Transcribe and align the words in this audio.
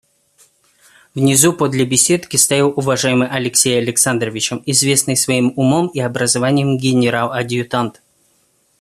Внизу 1.13 1.53
подле 1.53 1.85
беседки 1.85 2.35
стоял 2.35 2.73
уважаемый 2.75 3.27
Алексей 3.27 3.77
Александровичем, 3.77 4.63
известный 4.65 5.15
своим 5.15 5.53
умом 5.55 5.89
и 5.89 5.99
образованием 5.99 6.75
генерал-адъютант. 6.79 8.01